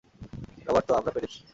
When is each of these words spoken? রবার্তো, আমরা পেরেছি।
রবার্তো, 0.67 0.91
আমরা 0.95 1.11
পেরেছি। 1.11 1.41